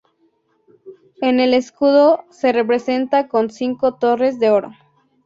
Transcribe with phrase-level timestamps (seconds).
[1.21, 4.71] En el escudo se representa con cinco torres de oro.